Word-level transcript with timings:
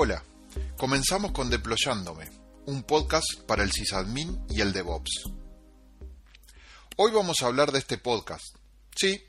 Hola, 0.00 0.22
comenzamos 0.76 1.32
con 1.32 1.50
Deployándome, 1.50 2.30
un 2.66 2.84
podcast 2.84 3.40
para 3.48 3.64
el 3.64 3.72
sysadmin 3.72 4.46
y 4.48 4.60
el 4.60 4.72
DevOps. 4.72 5.24
Hoy 6.94 7.10
vamos 7.10 7.42
a 7.42 7.46
hablar 7.46 7.72
de 7.72 7.80
este 7.80 7.98
podcast. 7.98 8.44
Sí, 8.94 9.20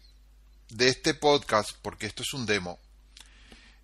de 0.69 0.89
este 0.89 1.15
podcast 1.15 1.71
porque 1.81 2.05
esto 2.05 2.21
es 2.21 2.31
un 2.33 2.45
demo. 2.45 2.77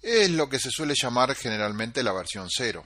Es 0.04 0.30
lo 0.30 0.48
que 0.48 0.60
se 0.60 0.70
suele 0.70 0.94
llamar 0.96 1.34
generalmente 1.34 2.04
la 2.04 2.14
versión 2.14 2.50
cero. 2.56 2.86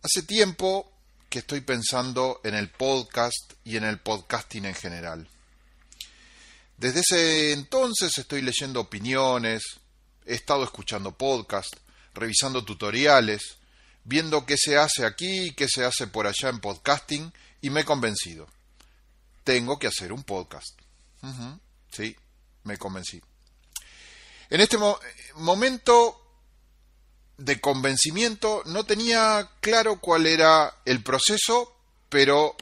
Hace 0.00 0.22
tiempo 0.22 0.92
que 1.28 1.40
estoy 1.40 1.62
pensando 1.62 2.40
en 2.44 2.54
el 2.54 2.70
podcast 2.70 3.54
y 3.64 3.78
en 3.78 3.82
el 3.82 3.98
podcasting 3.98 4.66
en 4.66 4.76
general. 4.76 5.28
Desde 6.76 7.00
ese 7.00 7.52
entonces 7.52 8.16
estoy 8.16 8.42
leyendo 8.42 8.78
opiniones, 8.78 9.64
he 10.24 10.34
estado 10.34 10.62
escuchando 10.62 11.10
podcasts, 11.10 11.80
revisando 12.16 12.64
tutoriales, 12.64 13.58
viendo 14.04 14.46
qué 14.46 14.56
se 14.56 14.76
hace 14.76 15.04
aquí 15.04 15.48
y 15.48 15.50
qué 15.52 15.68
se 15.68 15.84
hace 15.84 16.06
por 16.06 16.26
allá 16.26 16.48
en 16.48 16.60
podcasting 16.60 17.32
y 17.60 17.70
me 17.70 17.80
he 17.80 17.84
convencido. 17.84 18.48
Tengo 19.44 19.78
que 19.78 19.86
hacer 19.86 20.12
un 20.12 20.24
podcast. 20.24 20.78
Sí, 21.90 22.16
me 22.64 22.76
convencí. 22.78 23.20
En 24.50 24.60
este 24.60 24.78
momento 25.36 26.22
de 27.36 27.60
convencimiento 27.60 28.62
no 28.66 28.84
tenía 28.84 29.50
claro 29.60 30.00
cuál 30.00 30.26
era 30.26 30.74
el 30.84 31.02
proceso, 31.02 31.76
pero 32.08 32.56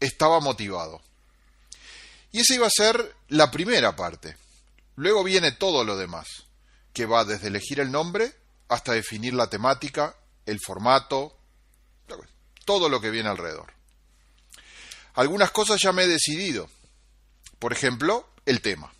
estaba 0.00 0.40
motivado. 0.40 1.02
Y 2.32 2.40
esa 2.40 2.54
iba 2.54 2.66
a 2.66 2.70
ser 2.70 3.16
la 3.28 3.50
primera 3.50 3.96
parte. 3.96 4.36
Luego 4.96 5.24
viene 5.24 5.52
todo 5.52 5.84
lo 5.84 5.96
demás 5.96 6.26
que 6.92 7.06
va 7.06 7.24
desde 7.24 7.48
elegir 7.48 7.80
el 7.80 7.90
nombre 7.90 8.34
hasta 8.68 8.92
definir 8.92 9.34
la 9.34 9.48
temática, 9.48 10.16
el 10.44 10.60
formato, 10.60 11.36
todo 12.64 12.88
lo 12.88 13.00
que 13.00 13.10
viene 13.10 13.28
alrededor. 13.28 13.72
Algunas 15.14 15.50
cosas 15.50 15.80
ya 15.80 15.92
me 15.92 16.02
he 16.02 16.08
decidido. 16.08 16.68
Por 17.58 17.72
ejemplo, 17.72 18.28
el 18.44 18.60
tema. 18.60 18.92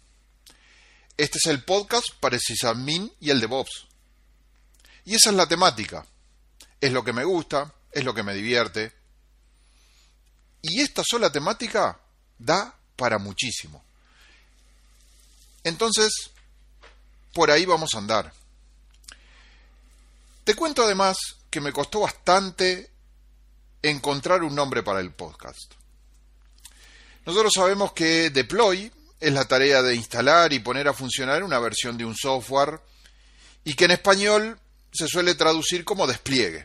Este 1.16 1.38
es 1.38 1.46
el 1.46 1.64
podcast 1.64 2.08
para 2.20 2.36
el 2.36 2.40
sysadmin 2.40 3.12
y 3.20 3.30
el 3.30 3.40
DevOps. 3.40 3.86
Y 5.04 5.14
esa 5.14 5.30
es 5.30 5.36
la 5.36 5.46
temática. 5.46 6.06
Es 6.80 6.92
lo 6.92 7.04
que 7.04 7.12
me 7.12 7.24
gusta, 7.24 7.74
es 7.92 8.04
lo 8.04 8.14
que 8.14 8.22
me 8.22 8.34
divierte. 8.34 8.94
Y 10.62 10.80
esta 10.80 11.02
sola 11.04 11.30
temática 11.30 12.00
da 12.38 12.78
para 12.96 13.18
muchísimo. 13.18 13.84
Entonces, 15.64 16.30
por 17.32 17.50
ahí 17.50 17.66
vamos 17.66 17.94
a 17.94 17.98
andar. 17.98 18.32
Te 20.46 20.54
cuento 20.54 20.84
además 20.84 21.18
que 21.50 21.60
me 21.60 21.72
costó 21.72 22.02
bastante 22.02 22.88
encontrar 23.82 24.44
un 24.44 24.54
nombre 24.54 24.84
para 24.84 25.00
el 25.00 25.10
podcast. 25.10 25.74
Nosotros 27.24 27.52
sabemos 27.52 27.92
que 27.92 28.30
deploy 28.30 28.92
es 29.18 29.32
la 29.32 29.46
tarea 29.46 29.82
de 29.82 29.96
instalar 29.96 30.52
y 30.52 30.60
poner 30.60 30.86
a 30.86 30.92
funcionar 30.92 31.42
una 31.42 31.58
versión 31.58 31.98
de 31.98 32.04
un 32.04 32.14
software 32.14 32.80
y 33.64 33.74
que 33.74 33.86
en 33.86 33.90
español 33.90 34.60
se 34.92 35.08
suele 35.08 35.34
traducir 35.34 35.84
como 35.84 36.06
despliegue. 36.06 36.64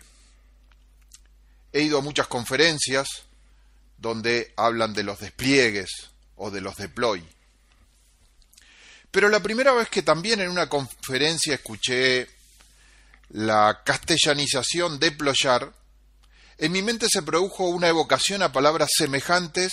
He 1.73 1.81
ido 1.81 1.97
a 1.97 2.03
muchas 2.03 2.27
conferencias 2.27 3.07
donde 3.97 4.53
hablan 4.57 4.93
de 4.93 5.01
los 5.01 5.19
despliegues 5.19 5.89
o 6.35 6.51
de 6.51 6.61
los 6.61 6.75
deploy. 6.75 7.27
Pero 9.09 9.27
la 9.27 9.39
primera 9.39 9.73
vez 9.73 9.89
que 9.89 10.03
también 10.03 10.39
en 10.39 10.51
una 10.51 10.69
conferencia 10.69 11.55
escuché 11.55 12.40
la 13.31 13.81
castellanización 13.85 14.99
de 14.99 15.11
ployar, 15.11 15.73
en 16.57 16.71
mi 16.71 16.81
mente 16.81 17.07
se 17.09 17.23
produjo 17.23 17.65
una 17.65 17.87
evocación 17.87 18.43
a 18.43 18.51
palabras 18.51 18.89
semejantes 18.95 19.71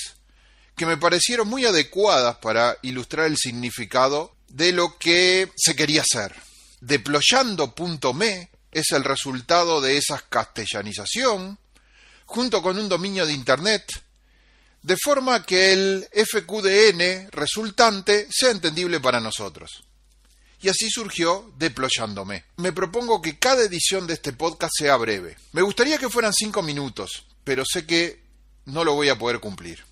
que 0.77 0.87
me 0.87 0.97
parecieron 0.97 1.49
muy 1.49 1.67
adecuadas 1.67 2.37
para 2.37 2.79
ilustrar 2.83 3.27
el 3.27 3.37
significado 3.37 4.35
de 4.49 4.73
lo 4.73 4.97
que 4.99 5.51
se 5.57 5.75
quería 5.75 6.03
hacer. 6.03 6.35
Deployando.me 6.81 8.51
es 8.71 8.93
el 8.93 9.05
resultado 9.05 9.81
de 9.81 9.97
esa 9.99 10.23
castellanización, 10.29 11.59
junto 12.27 12.63
con 12.63 12.79
un 12.79 12.89
dominio 12.89 13.27
de 13.27 13.33
Internet 13.33 13.85
de 14.83 14.97
forma 14.97 15.45
que 15.45 15.73
el 15.73 16.09
FQDN 16.13 17.31
resultante 17.33 18.29
sea 18.31 18.51
entendible 18.51 19.01
para 19.01 19.21
nosotros. 19.21 19.88
Y 20.61 20.69
así 20.69 20.91
surgió 20.91 21.53
Deployándome. 21.57 22.45
Me 22.57 22.73
propongo 22.73 23.23
que 23.23 23.39
cada 23.39 23.63
edición 23.63 24.07
de 24.07 24.15
este 24.15 24.33
podcast 24.33 24.73
sea 24.77 24.97
breve. 24.97 25.37
Me 25.53 25.63
gustaría 25.63 25.99
que 25.99 26.09
fueran 26.09 26.33
cinco 26.33 26.63
minutos, 26.63 27.27
pero 27.45 27.65
sé 27.65 27.87
que 27.87 28.23
no 28.65 28.85
lo 28.85 28.95
voy 28.95 29.09
a 29.09 29.19
poder 29.19 29.41
cumplir. 29.41 29.85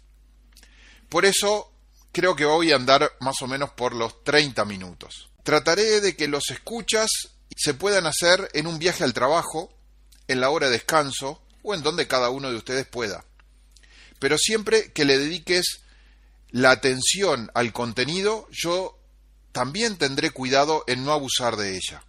Por 1.08 1.24
eso 1.24 1.72
creo 2.10 2.34
que 2.34 2.44
voy 2.44 2.72
a 2.72 2.76
andar 2.76 3.12
más 3.20 3.40
o 3.42 3.46
menos 3.46 3.70
por 3.70 3.94
los 3.94 4.24
30 4.24 4.64
minutos. 4.64 5.28
Trataré 5.42 6.00
de 6.00 6.16
que 6.16 6.26
los 6.26 6.50
escuchas 6.50 7.08
se 7.56 7.74
puedan 7.74 8.06
hacer 8.06 8.50
en 8.52 8.66
un 8.66 8.78
viaje 8.78 9.04
al 9.04 9.14
trabajo, 9.14 9.72
en 10.26 10.40
la 10.40 10.50
hora 10.50 10.66
de 10.66 10.72
descanso 10.72 11.40
o 11.62 11.74
en 11.74 11.82
donde 11.82 12.08
cada 12.08 12.30
uno 12.30 12.50
de 12.50 12.56
ustedes 12.56 12.86
pueda 12.86 13.24
pero 14.18 14.38
siempre 14.38 14.92
que 14.92 15.04
le 15.04 15.18
dediques 15.18 15.82
la 16.50 16.70
atención 16.70 17.50
al 17.54 17.72
contenido, 17.72 18.48
yo 18.50 18.95
también 19.56 19.96
tendré 19.96 20.32
cuidado 20.32 20.84
en 20.86 21.02
no 21.02 21.12
abusar 21.12 21.56
de 21.56 21.78
ella. 21.78 22.04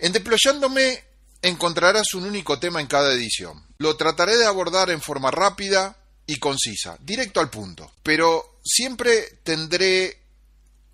En 0.00 0.10
Deployándome 0.10 1.04
encontrarás 1.40 2.14
un 2.14 2.24
único 2.24 2.58
tema 2.58 2.80
en 2.80 2.88
cada 2.88 3.12
edición. 3.12 3.64
Lo 3.78 3.96
trataré 3.96 4.36
de 4.36 4.44
abordar 4.44 4.90
en 4.90 5.00
forma 5.00 5.30
rápida 5.30 5.96
y 6.26 6.40
concisa, 6.40 6.98
directo 6.98 7.38
al 7.38 7.48
punto, 7.48 7.92
pero 8.02 8.58
siempre 8.64 9.38
tendré 9.44 10.18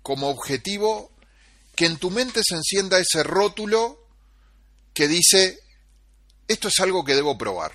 como 0.03 0.29
objetivo 0.29 1.09
que 1.75 1.87
en 1.87 1.97
tu 1.97 2.11
mente 2.11 2.41
se 2.43 2.53
encienda 2.53 2.99
ese 2.99 3.23
rótulo 3.23 3.99
que 4.93 5.07
dice, 5.07 5.57
esto 6.47 6.67
es 6.67 6.79
algo 6.79 7.03
que 7.03 7.15
debo 7.15 7.39
probar 7.39 7.71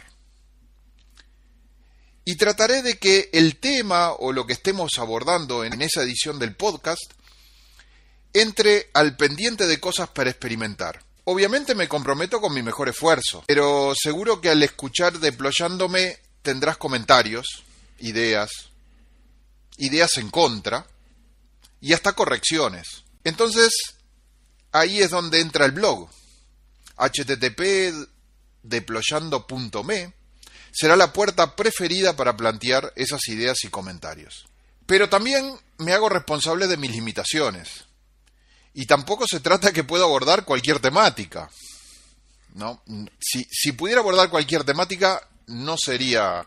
y 2.24 2.36
trataré 2.36 2.82
de 2.82 2.98
que 2.98 3.30
el 3.32 3.56
tema 3.56 4.12
o 4.12 4.30
lo 4.30 4.46
que 4.46 4.52
estemos 4.52 4.92
abordando 4.98 5.64
en 5.64 5.82
esa 5.82 6.02
edición 6.02 6.38
del 6.38 6.54
podcast 6.54 7.02
entre 8.32 8.90
al 8.94 9.16
pendiente 9.16 9.66
de 9.66 9.80
cosas 9.80 10.08
para 10.08 10.30
experimentar. 10.30 11.02
Obviamente 11.24 11.74
me 11.74 11.88
comprometo 11.88 12.40
con 12.40 12.52
mi 12.52 12.62
mejor 12.62 12.88
esfuerzo, 12.88 13.44
pero 13.46 13.92
seguro 14.00 14.40
que 14.40 14.50
al 14.50 14.62
escuchar 14.62 15.18
deployándome 15.18 16.18
tendrás 16.42 16.76
comentarios, 16.76 17.62
ideas, 17.98 18.50
ideas 19.78 20.16
en 20.16 20.30
contra 20.30 20.86
y 21.80 21.92
hasta 21.92 22.12
correcciones. 22.12 23.04
Entonces, 23.24 23.72
ahí 24.72 25.00
es 25.00 25.10
donde 25.10 25.40
entra 25.40 25.64
el 25.64 25.72
blog. 25.72 26.08
http 26.96 28.08
deployando.me 28.62 30.12
será 30.72 30.96
la 30.96 31.12
puerta 31.12 31.54
preferida 31.54 32.16
para 32.16 32.36
plantear 32.36 32.92
esas 32.96 33.28
ideas 33.28 33.64
y 33.64 33.68
comentarios. 33.68 34.46
Pero 34.86 35.08
también 35.08 35.56
me 35.78 35.92
hago 35.92 36.08
responsable 36.08 36.66
de 36.66 36.76
mis 36.76 36.90
limitaciones. 36.90 37.84
Y 38.74 38.86
tampoco 38.86 39.26
se 39.26 39.40
trata 39.40 39.72
que 39.72 39.84
pueda 39.84 40.04
abordar 40.04 40.44
cualquier 40.44 40.80
temática. 40.80 41.50
¿no? 42.54 42.82
Si, 43.20 43.46
si 43.50 43.72
pudiera 43.72 44.00
abordar 44.00 44.30
cualquier 44.30 44.64
temática, 44.64 45.28
no 45.46 45.76
sería 45.76 46.46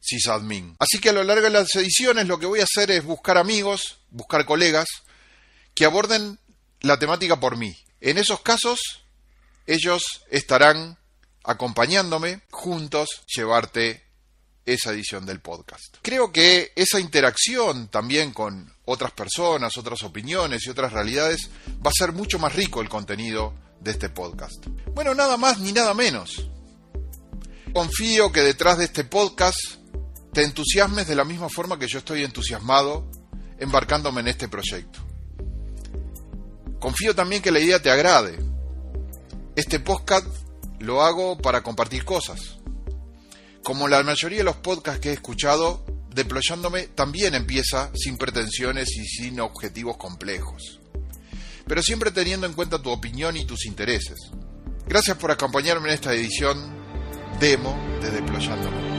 sysadmin. 0.00 0.76
Así 0.78 0.98
que 0.98 1.10
a 1.10 1.12
lo 1.12 1.24
largo 1.24 1.44
de 1.44 1.50
las 1.50 1.74
ediciones 1.74 2.26
lo 2.26 2.38
que 2.38 2.46
voy 2.46 2.60
a 2.60 2.64
hacer 2.64 2.90
es 2.90 3.04
buscar 3.04 3.38
amigos, 3.38 3.98
buscar 4.10 4.46
colegas 4.46 4.86
que 5.74 5.84
aborden 5.84 6.38
la 6.80 6.98
temática 6.98 7.38
por 7.38 7.56
mí. 7.56 7.76
En 8.00 8.18
esos 8.18 8.40
casos, 8.40 9.04
ellos 9.66 10.22
estarán 10.30 10.98
acompañándome, 11.44 12.42
juntos 12.50 13.08
llevarte 13.34 14.04
esa 14.64 14.92
edición 14.92 15.26
del 15.26 15.40
podcast. 15.40 15.96
Creo 16.02 16.32
que 16.32 16.72
esa 16.76 17.00
interacción 17.00 17.88
también 17.88 18.32
con 18.32 18.74
otras 18.86 19.12
personas, 19.12 19.76
otras 19.76 20.02
opiniones 20.02 20.66
y 20.66 20.70
otras 20.70 20.92
realidades 20.92 21.50
va 21.84 21.90
a 21.90 21.98
ser 21.98 22.12
mucho 22.12 22.38
más 22.38 22.54
rico 22.54 22.80
el 22.80 22.88
contenido 22.88 23.52
de 23.80 23.90
este 23.90 24.08
podcast. 24.08 24.66
Bueno, 24.94 25.14
nada 25.14 25.36
más 25.36 25.58
ni 25.58 25.72
nada 25.72 25.92
menos. 25.92 26.48
Confío 27.72 28.32
que 28.32 28.40
detrás 28.40 28.78
de 28.78 28.84
este 28.84 29.04
podcast 29.04 29.58
te 30.32 30.42
entusiasmes 30.42 31.06
de 31.06 31.14
la 31.14 31.24
misma 31.24 31.48
forma 31.48 31.78
que 31.78 31.88
yo 31.88 31.98
estoy 31.98 32.22
entusiasmado 32.22 33.10
embarcándome 33.58 34.20
en 34.20 34.28
este 34.28 34.48
proyecto. 34.48 35.00
Confío 36.78 37.14
también 37.14 37.42
que 37.42 37.50
la 37.50 37.58
idea 37.58 37.80
te 37.80 37.90
agrade. 37.90 38.38
Este 39.56 39.80
podcast 39.80 40.26
lo 40.78 41.02
hago 41.02 41.38
para 41.38 41.62
compartir 41.62 42.04
cosas. 42.04 42.58
Como 43.64 43.88
la 43.88 44.02
mayoría 44.02 44.38
de 44.38 44.44
los 44.44 44.56
podcasts 44.56 45.00
que 45.00 45.10
he 45.10 45.14
escuchado, 45.14 45.85
Deployándome 46.16 46.86
también 46.86 47.34
empieza 47.34 47.90
sin 47.94 48.16
pretensiones 48.16 48.88
y 48.96 49.04
sin 49.04 49.38
objetivos 49.38 49.98
complejos, 49.98 50.80
pero 51.66 51.82
siempre 51.82 52.10
teniendo 52.10 52.46
en 52.46 52.54
cuenta 52.54 52.80
tu 52.80 52.88
opinión 52.88 53.36
y 53.36 53.44
tus 53.44 53.66
intereses. 53.66 54.16
Gracias 54.86 55.18
por 55.18 55.30
acompañarme 55.30 55.88
en 55.88 55.94
esta 55.94 56.14
edición 56.14 56.74
demo 57.38 57.78
de 58.00 58.10
Deployándome. 58.12 58.95